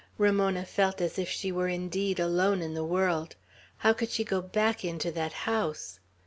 [0.17, 3.35] Ramona felt as if she were indeed alone in the world.
[3.77, 5.99] How could she go back into that house!